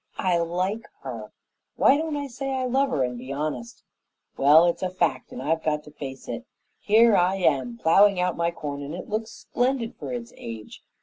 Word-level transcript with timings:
I 0.17 0.39
like 0.39 0.85
her. 1.01 1.31
Why 1.75 1.95
don't 1.95 2.17
I 2.17 2.25
say 2.25 2.65
love 2.65 2.89
her, 2.89 3.03
and 3.03 3.19
be 3.19 3.31
honest? 3.31 3.83
Well, 4.35 4.65
it's 4.65 4.81
a 4.81 4.89
fact, 4.89 5.31
and 5.31 5.43
I've 5.43 5.61
got 5.63 5.83
to 5.83 5.91
face 5.91 6.27
it. 6.27 6.47
Here 6.79 7.15
I 7.15 7.35
am, 7.35 7.77
plowing 7.77 8.19
out 8.19 8.35
my 8.35 8.49
corn, 8.49 8.81
and 8.81 8.95
it 8.95 9.09
looks 9.09 9.29
splendid 9.29 9.93
for 9.99 10.11
its 10.11 10.33
age. 10.37 10.81